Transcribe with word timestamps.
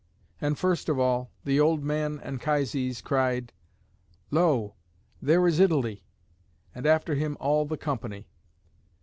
And, 0.41 0.57
first 0.57 0.89
of 0.89 0.97
all, 0.97 1.29
the 1.45 1.59
old 1.59 1.83
man 1.83 2.19
Anchises 2.21 3.03
cried, 3.03 3.53
"Lo! 4.31 4.73
there 5.21 5.47
is 5.47 5.59
Italy," 5.59 6.03
and 6.73 6.87
after 6.87 7.13
him 7.13 7.37
all 7.39 7.65
the 7.67 7.77
company. 7.77 8.27